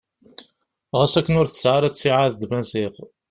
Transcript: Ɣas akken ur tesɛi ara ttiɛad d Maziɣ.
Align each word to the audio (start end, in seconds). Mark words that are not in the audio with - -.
Ɣas 0.97 1.13
akken 1.19 1.39
ur 1.41 1.47
tesɛi 1.47 1.69
ara 1.75 1.89
ttiɛad 1.91 2.33
d 2.41 2.43
Maziɣ. 2.51 2.93